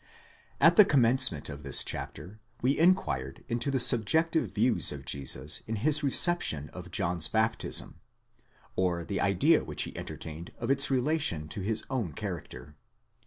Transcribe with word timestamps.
At 0.59 0.77
the 0.77 0.83
commencement 0.83 1.47
of 1.47 1.61
this 1.61 1.83
chapter, 1.83 2.39
we 2.63 2.79
enquired 2.79 3.43
into 3.47 3.69
the 3.69 3.79
subjective 3.79 4.49
views 4.51 4.91
of 4.91 5.05
Jesus 5.05 5.61
in 5.67 5.75
his 5.75 6.01
reception 6.01 6.69
of 6.71 6.89
John's 6.89 7.27
baptism, 7.27 7.99
or 8.75 9.05
the 9.05 9.21
idea 9.21 9.63
which 9.63 9.83
he 9.83 9.95
enter 9.95 10.17
tained 10.17 10.57
of 10.57 10.71
its 10.71 10.89
relation 10.89 11.47
to 11.49 11.61
his 11.61 11.83
own 11.87 12.13
character. 12.13 12.75